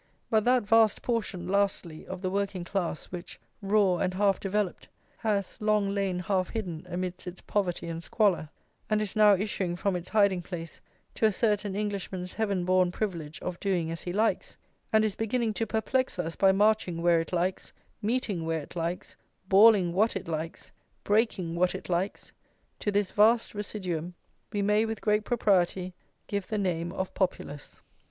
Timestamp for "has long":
5.17-5.91